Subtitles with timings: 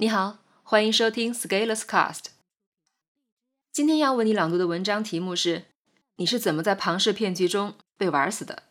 [0.00, 2.28] 你好，欢迎收听 Scaleless Cast。
[3.70, 5.64] 今天要为你朗读的文章题目是：
[6.16, 8.62] 你是怎么在庞氏骗局中被玩死的？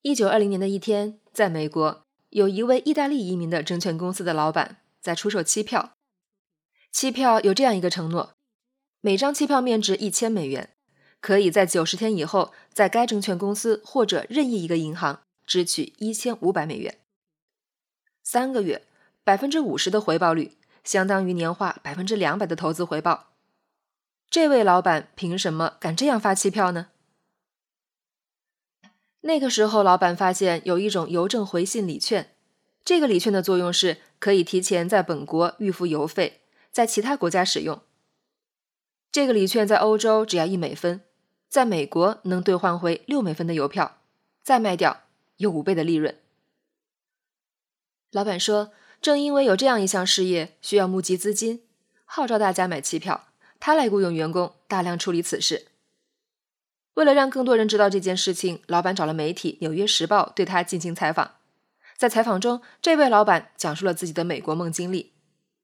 [0.00, 5.92] 一九二零年的一天，在美国，有一位意大利移民的证券公司的老板在出售期票。
[6.90, 8.32] 期票有这样一个承诺：
[9.02, 10.70] 每张期票面值一千美元，
[11.20, 16.98] 可以在九十天以后，在该证券公司或者任意一个银行支取一千五百美元。
[18.22, 18.86] 三个月。
[19.24, 23.28] 百分之五十的回报率，相当于年化百分之两百的投资回报。
[24.28, 26.88] 这位老板凭什么敢这样发期票呢？
[29.20, 32.34] 那个时候，老板发现有一种邮政回信礼券，
[32.84, 36.40] 这个礼券的作用是可以提前在本国预付邮费，
[36.72, 37.80] 在其他国家使用。
[39.12, 41.02] 这个礼券在欧洲只要一美分，
[41.48, 43.98] 在美国能兑换回六美分的邮票，
[44.42, 45.02] 再卖掉
[45.36, 46.18] 有五倍的利润。
[48.10, 48.72] 老板说。
[49.02, 51.64] 正因为有这样一项事业需要募集资金，
[52.04, 53.26] 号召大家买期票，
[53.58, 55.66] 他来雇佣员工大量处理此事。
[56.94, 61.32] 为了让更多人知道这件事情，老板找了媒体《纽约时报》对他进行采访。
[61.96, 65.12] 在采访中，这位老板讲述了自己的美国梦经历：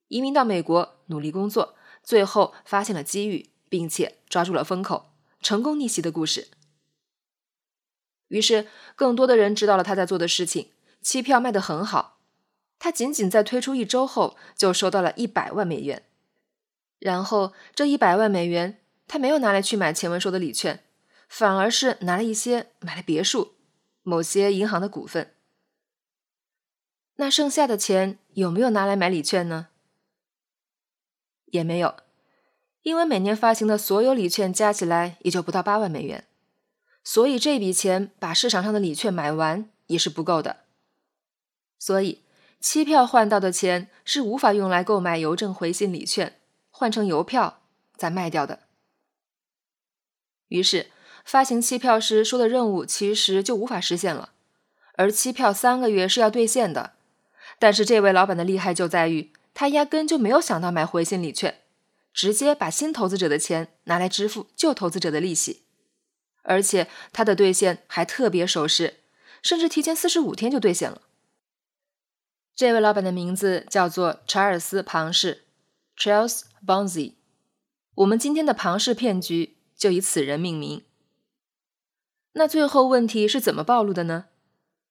[0.09, 6.49] 移民到美国，努力工作，最后发现了机遇，并且抓住了风口，成功逆袭的故事。
[8.27, 12.18] 于是，更多的人知道了他在做的事情，期票卖得很好。
[12.79, 16.01] 他仅仅在推出一周后就收到了一百万美元，
[16.97, 20.81] 然后这一百万美元他没有拿来去买前文说的礼券，
[21.27, 23.55] 反而是拿了一些买了别墅、
[24.01, 25.35] 某些银行的股份。
[27.17, 29.67] 那剩下的钱有没有拿来买礼券呢？
[31.47, 31.97] 也没有，
[32.83, 36.25] 因为每年发行的所有礼券加起来也就不到八万美元，
[37.03, 40.61] 所以这笔钱把市场上的礼券买完也是不够的，
[41.77, 42.21] 所以。
[42.59, 47.61] 期票换到的钱是无法用来购买邮政回信礼券，换成邮票
[47.95, 48.59] 再卖掉的。
[50.49, 50.91] 于是，
[51.23, 54.31] 发行期票时说的任务其实就无法实现了。
[54.95, 56.93] 而期票三个月是要兑现的，
[57.57, 61.61] 但是这位老板的厉害就在于，他压根就没有想到买回信礼券，
[62.13, 65.63] 直接把新投资者的钱拿来支付旧投资者的利息，
[66.41, 68.95] 而且他的兑现还特别守时，
[69.41, 71.03] 甚至提前四十五天就兑现了。
[72.59, 75.45] 这位老板的名字叫做查尔斯·庞氏
[75.95, 77.13] （Charles Bonzi）。
[77.95, 80.83] 我们今天的庞氏骗局就以此人命名。
[82.33, 84.25] 那最后问题是怎么暴露的呢？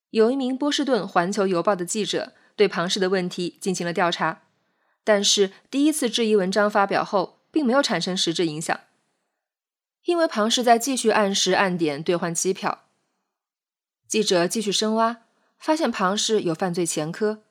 [0.09, 4.45] 有一名波士顿环球邮报的记者对庞氏的问题进行了调查，
[5.05, 8.81] 但是第一次质疑文章发表后，并没有产生实质影响，
[10.07, 12.85] 因为庞氏在继续按时按点兑换机票。
[14.07, 15.19] 记者继续深挖，
[15.59, 17.43] 发现庞氏有犯罪前科。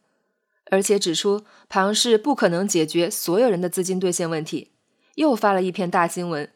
[0.69, 4.72] 而且指出庞氏不可能解决所有人的资金兑现问题，
[5.16, 6.51] 又发了一篇大新闻。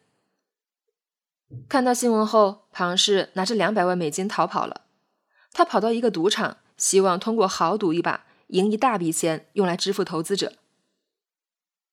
[1.68, 4.86] 看到新闻后，庞氏拿着两百万美金逃跑了。
[5.52, 10.54] 他跑到一个赌场，希望通过豪赌一把赢一大笔钱，用来支付投资者。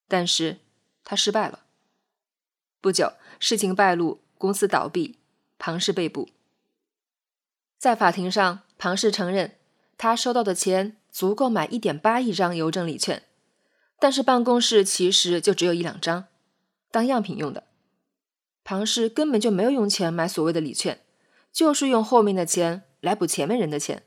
[0.07, 0.59] 但是
[1.03, 1.65] 他失败了。
[2.81, 5.19] 不久，事情败露，公司倒闭，
[5.59, 6.29] 庞氏被捕。
[7.77, 9.57] 在法庭上，庞氏承认
[9.97, 10.98] 他收到的钱。
[11.11, 13.25] 足够买一点八亿张邮政礼券，
[13.99, 16.27] 但是办公室其实就只有一两张，
[16.91, 17.65] 当样品用的。
[18.63, 21.03] 庞氏根本就没有用钱买所谓的礼券，
[21.51, 24.05] 就是用后面的钱来补前面人的钱。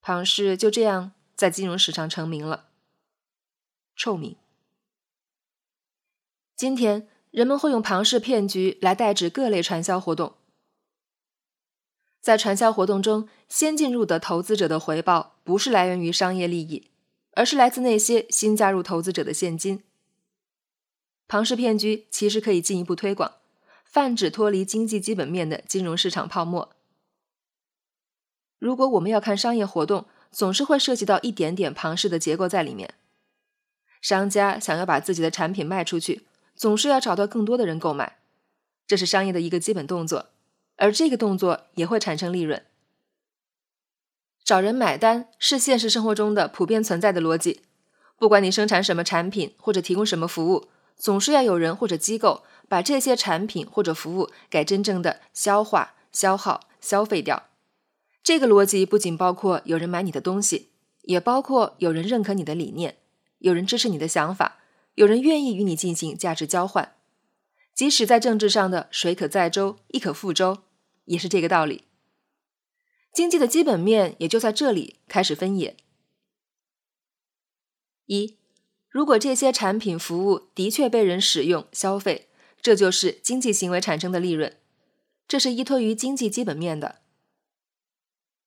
[0.00, 2.68] 庞氏就这样在金融史上成名了，
[3.96, 4.36] 臭名。
[6.54, 10.34] 今天人们会用庞氏骗局来代指各类传销活动。
[12.28, 16.90] 在传销活动中，先进入的投资者的回报不是来源于商业利益，
[17.32, 19.82] 而是来自那些新加入投资者的现金。
[21.26, 23.36] 庞氏骗局其实可以进一步推广，
[23.82, 26.68] 泛指脱离经济基本面的金融市场泡沫。
[28.58, 32.92] 如果我们要看商业活动，总是会涉及到一点点庞氏的结构在里面。
[34.02, 38.18] 商家想要把自己的产品卖出去，总是要找到更多的人购买，
[38.86, 40.26] 这是商业的一个基本动作。
[40.78, 42.64] 而这个动作也会产生利润。
[44.42, 47.60] 找人买单是现实生活中的普遍存在的逻辑。
[48.16, 57.44] 不管你生产什么产品或者提供什么服务，总是要有人或者机构把这些产品或者服务给真正的消化、消耗、消费掉。
[58.22, 60.70] 这个逻辑不仅包括有人买你的东西，
[61.02, 62.96] 也包括有人认可你的理念，
[63.38, 64.56] 有人支持你的想法，
[64.94, 66.94] 有人愿意与你进行价值交换。
[67.74, 70.58] 即使在政治上的水可载舟，亦可覆舟。
[71.08, 71.84] 也是这个道理，
[73.12, 75.76] 经济的基本面也就在这里开始分野。
[78.06, 78.36] 一，
[78.88, 82.28] 如果这些产品服务的确被人使用消费，
[82.60, 84.56] 这就是经济行为产生的利润，
[85.26, 87.00] 这是依托于经济基本面的。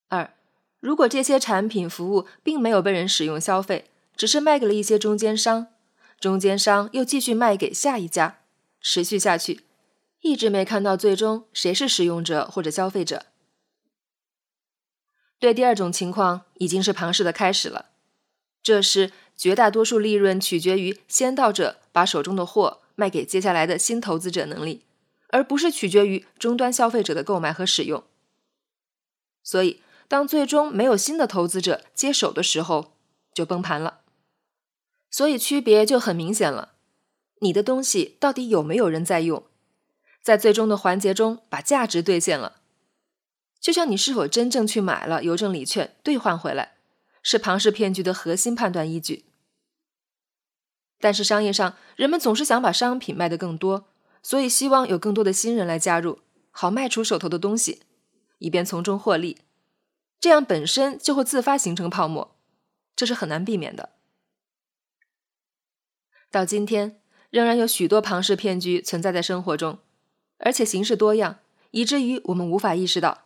[0.10, 0.34] 二，
[0.80, 5.68] 如果这些产品服务并没有被人使用消费，只是卖给了一些中间商，
[6.20, 8.42] 中间商又继续卖给下一家，
[8.82, 9.62] 持续下去，
[10.22, 13.26] 一直没看到最终谁是使用者或者消费者。
[15.40, 17.88] 对第二种情况，已经是庞氏的开始了。
[18.62, 24.86] 这是绝大多数利润取决于先到者把手中的货卖给接下来的新投资者能力，
[25.30, 28.04] 而不是取决于终端消费者的购买和使用。
[29.42, 32.94] 所以，当最终没有新的投资者接手的时候，
[33.34, 34.02] 就崩盘了。
[35.10, 36.74] 所以区别就很明显了：
[37.40, 39.44] 你的东西到底有没有人在用，
[40.22, 42.62] 在最终的环节中把价值兑现了。
[43.60, 46.78] 就像你是否真正去买了邮政礼券兑换回来，
[47.22, 49.26] 是庞氏骗局的核心判断依据。
[51.00, 53.88] 但是商业上，人们总是想把商品卖得更多，
[54.22, 56.20] 所以希望有更多的新人来加入，
[56.52, 57.84] 好卖出手头的东西，
[58.40, 59.40] 以便从中获利。
[60.20, 62.36] 这样本身就会自发形成泡沫，
[62.96, 63.90] 这是很难避免的。
[66.30, 69.80] 到今天，仍然有许多庞氏骗局存在在生活中，
[70.42, 71.40] 而且形式多样，
[71.72, 73.26] 以至于我们无法意识到。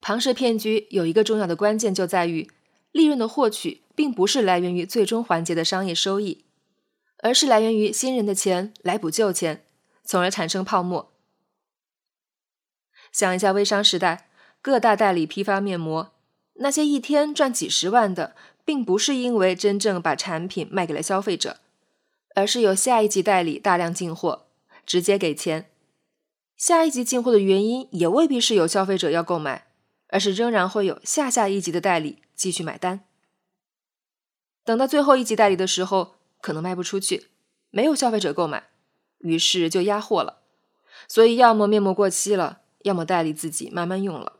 [0.00, 2.50] 庞氏骗局有一个重要的关键，就在于
[2.92, 6.44] 利润的获取并不是来源于最终环节的商业收益，
[7.18, 9.64] 而是来源于新人的钱来补旧钱，
[10.04, 11.10] 从而产生泡沫。
[13.10, 14.28] 想一下微商时代，
[14.60, 16.12] 各大代理批发面膜，
[16.54, 21.60] 那些一天赚几十万的，并不是因为真正把产品卖给了消费者，
[22.34, 24.46] 而是有下一级代理大量进货，
[24.84, 25.70] 直接给钱。
[26.56, 29.66] 下一级进货的原因也未必是有消费者要购买。
[30.08, 33.00] 而是仍然会有下下一级的代理继续买单。
[34.62, 37.30] 等到最后一级代理的时候，可能卖不出去，
[37.70, 38.68] 没有消费者购买，
[39.18, 40.42] 于是就压货了。
[41.08, 44.34] 所以，要么面膜过期了，要么代理自己慢慢用了。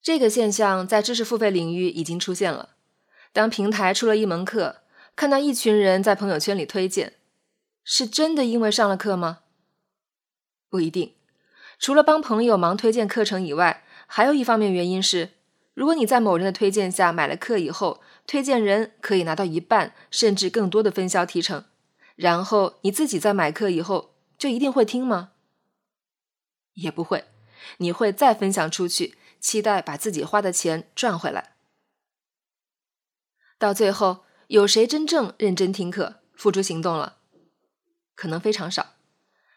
[0.00, 2.70] 这个现象在知识付费领域已经出现了。
[3.34, 4.76] 当平台出了一门课，
[5.14, 7.16] 看到一群人在朋友圈里推荐，
[7.84, 9.40] 是真的因为上了课吗？
[10.68, 11.14] 不一定。
[11.78, 15.30] 除了帮朋友忙推荐课程以外，还有一方面原因是，
[15.74, 21.64] 如果你在某人的推荐下买了课以后，推荐人可以拿到一半甚至更多的分销提成，
[22.14, 25.32] 然后你自己在买课以后就一定会听吗？
[26.74, 27.26] 也不会，
[27.78, 31.56] 你会再分享出去，期待把自己花的钱赚回来。
[33.58, 37.16] 到最后，有谁真正认真听课、付诸行动了？
[38.14, 38.95] 可能非常少。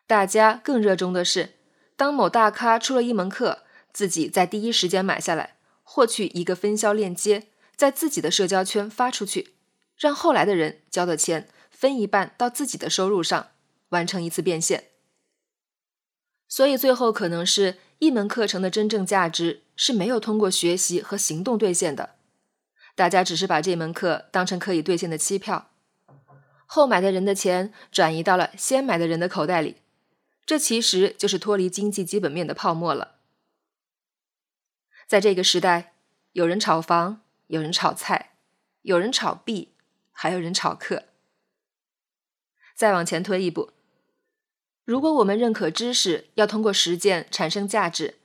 [0.09, 1.51] 大家更热衷的是，
[1.95, 3.59] 当某大咖出了一门课。
[3.93, 7.45] 自己在第一时间买下来，获取一个分销链接，
[7.75, 9.53] 在自己的社交圈发出去，
[9.95, 13.49] 让后来的人交的钱分一半到自己的收入上，
[13.89, 14.85] 完成一次变现。
[16.47, 22.15] 所以最后可能是一门课程的真正价值是没有通过学习和行动兑现的，
[22.95, 25.69] 大家只是把这门课当成可以兑现的期票，
[26.65, 29.77] 后买的人的钱转移到了先买的人的口袋里，
[30.49, 33.19] 这其实就是脱离经济基本面的泡沫了。
[35.05, 35.93] 在这个时代，
[36.31, 38.31] 有人炒房，有人炒菜，
[38.81, 39.73] 有人炒币，
[40.11, 41.03] 还有人炒课。
[42.73, 43.73] 再往前推一步，
[44.85, 48.17] 如果我们认可知识要通过实践产生价值，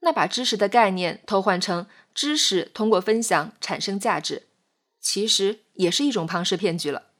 [0.00, 4.46] 那把知识的概念偷换成知识通过分享产生价值，
[5.00, 7.11] 其实也是一种庞氏骗局了。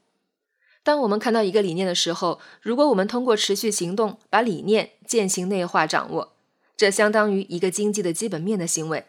[0.82, 6.32] 当我们看到一个理念的时候，如果我们通过持续行动把理念践行内化掌握。
[6.74, 9.06] 这相当于一个经济的基本面的行为，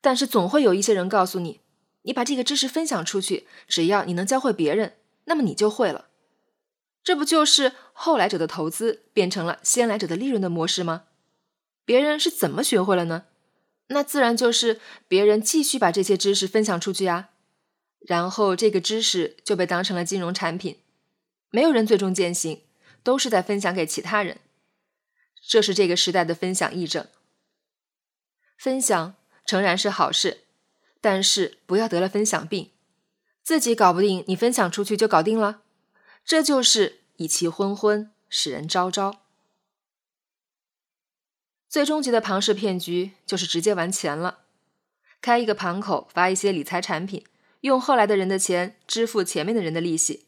[0.00, 1.60] 但是总会有一些人告诉你，
[2.02, 4.94] 你把这个知识分享出去，只要你能教会别人，
[5.24, 6.06] 那么你就会了。
[7.04, 11.04] 这不就是后来者的投资变成了先来者的利润的模式吗？
[11.84, 13.24] 别人是怎么学会了呢？
[13.88, 17.28] 那自然就是别人继续把这些知识分享出去呀，
[18.00, 20.78] 然后这个知识就被当成了金融产品，
[21.50, 22.62] 没有人最终践行，
[23.02, 24.38] 都是在分享给其他人。
[25.46, 27.06] 这是这个时代的分享议政。
[28.56, 29.14] 分享
[29.46, 30.44] 诚然是好事，
[31.00, 32.70] 但是不要得了分享病，
[33.42, 35.62] 自己搞不定，你分享出去就搞定了，
[36.24, 39.22] 这就是以其昏昏，使人昭昭。
[41.68, 44.40] 最终极的庞氏骗局就是直接玩钱了，
[45.22, 47.24] 开一个盘口，发一些理财产品，
[47.60, 50.26] 用后来的人的钱支付前面的人的利息，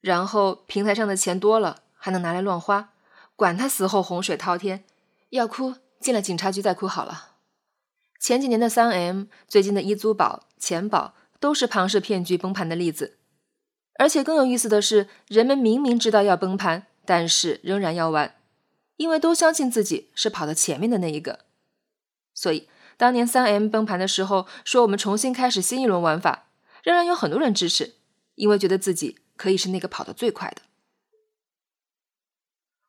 [0.00, 2.92] 然后平台上的钱多了，还能拿来乱花。
[3.36, 4.84] 管他死后洪水滔天，
[5.30, 7.36] 要哭进了警察局再哭好了。
[8.18, 13.16] 前几年的三 M，最近的一租宝、钱宝都是庞氏骗局崩盘的例子。
[13.94, 18.34] 而且更有意思的是，人们明明知道要崩盘，但是仍然要玩，
[18.96, 21.40] 因为都相信自己是跑到前面的那一个。
[22.34, 26.47] 所以，当年三 M 崩盘的时候，说我们重新开始新一轮玩法，
[26.82, 27.94] 仍然有很多人支持，
[28.34, 30.62] 因为觉得自己可以是那个跑得最快的。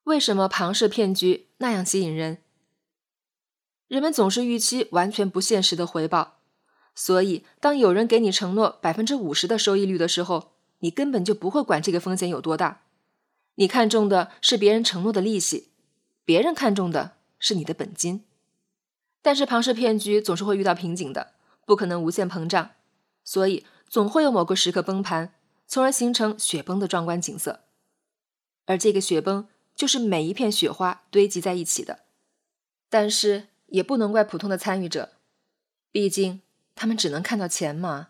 [0.03, 2.39] 为什么庞氏骗局那样吸引人？
[3.87, 6.39] 人们总是预期完全不现实的回报，
[6.95, 12.83] 所以当有人给你承诺百分之五十的收益率的时候，你根本就不会管这个风险有多大，
[13.55, 15.71] 你看中的是别人承诺的利息，
[16.23, 18.25] 别人看中的是你的本金。
[19.21, 21.33] 但是庞氏骗局总是会遇到瓶颈的，
[21.65, 22.71] 不可能无限膨胀，
[23.23, 25.33] 所以总会有某个时刻崩盘，
[25.67, 27.61] 从而形成雪崩的壮观景色。
[28.65, 32.01] 而这个雪崩就是每一片雪花堆积在一起的。
[32.87, 35.13] 但是也不能怪普通的参与者，
[35.91, 36.41] 毕竟
[36.75, 38.09] 他们只能看到钱嘛。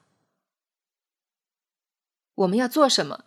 [2.36, 3.26] 我们要做什么？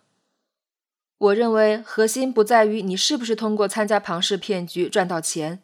[1.17, 5.63] 我认为核心不在于你是不是通过参加庞氏骗局赚到钱，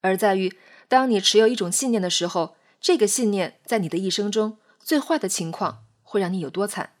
[0.00, 0.56] 而在于
[0.88, 6.94] 当你持有一种信念的时候，这个信念在你的一生中最坏的情况会让你有多惨。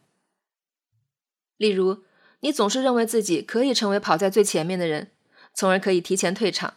[1.56, 2.02] 例如，
[2.40, 5.12] 你总是认为自己可以成为跑在最前面的人，
[5.54, 6.74] 从而可以提前退场，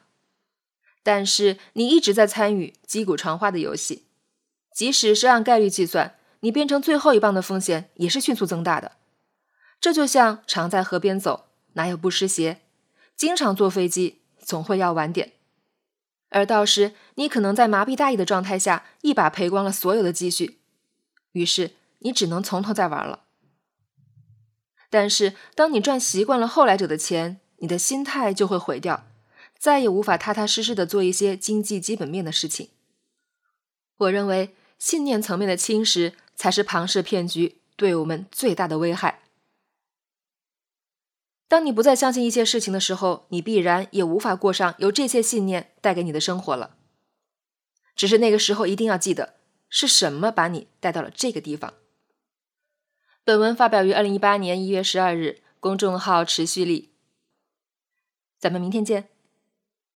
[1.03, 4.05] 但是你一直在参与击鼓传花的游戏，
[4.73, 6.15] 即使是按概率计算。
[6.41, 8.93] 你变成最后一棒的风险也是迅速增大的，
[9.81, 12.61] 这就像常在河边走，哪有不湿鞋？
[13.17, 15.33] 经常坐飞机，总会要晚点。
[16.29, 20.59] 而到时你可能在麻痹大意的状态下，一把赔光了所有的积蓄，
[21.33, 23.25] 于是你只能从头再玩了。
[24.89, 29.07] 但是当你赚习惯了后来者的钱，你的心态就会毁掉，
[29.57, 32.69] 再也无法踏踏实实的做一些经济基本面的事情。
[33.97, 36.13] 我认为信念层面的侵蚀。
[36.39, 39.23] 才是庞氏骗局对我们最大的危害。
[41.49, 46.77] 当你不再相信一些事情的时候，你必然也无法过上由这些信念带给你的生活了。
[47.93, 49.33] 只是那个时候一定要记得，
[49.67, 51.73] 是什么把你带到了这个地方。
[53.23, 56.89] 本文发表于二零一八年一月十二日，公众号持续力。
[58.39, 59.09] 咱们明天见。